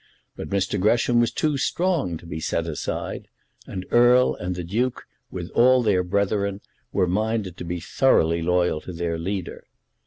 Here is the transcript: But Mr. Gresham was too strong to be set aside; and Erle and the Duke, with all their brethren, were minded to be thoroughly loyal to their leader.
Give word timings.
But 0.35 0.49
Mr. 0.49 0.79
Gresham 0.79 1.19
was 1.19 1.29
too 1.31 1.57
strong 1.59 2.17
to 2.17 2.25
be 2.25 2.39
set 2.39 2.65
aside; 2.65 3.27
and 3.67 3.85
Erle 3.91 4.33
and 4.33 4.55
the 4.55 4.63
Duke, 4.63 5.05
with 5.29 5.51
all 5.51 5.83
their 5.83 6.01
brethren, 6.03 6.61
were 6.91 7.05
minded 7.05 7.55
to 7.57 7.63
be 7.63 7.79
thoroughly 7.79 8.41
loyal 8.41 8.81
to 8.81 8.93
their 8.93 9.19
leader. 9.19 9.67